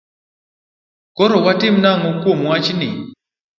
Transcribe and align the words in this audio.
Koro 1.15 1.37
watim 1.45 1.75
nang'o 1.83 2.09
kuom 2.21 2.39
wachni? 2.49 2.89